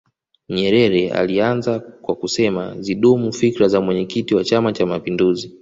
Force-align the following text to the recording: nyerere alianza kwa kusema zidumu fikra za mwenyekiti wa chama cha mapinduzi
nyerere 0.49 1.11
alianza 1.11 1.79
kwa 1.79 2.15
kusema 2.15 2.75
zidumu 2.79 3.33
fikra 3.33 3.67
za 3.67 3.81
mwenyekiti 3.81 4.35
wa 4.35 4.43
chama 4.43 4.73
cha 4.73 4.85
mapinduzi 4.85 5.49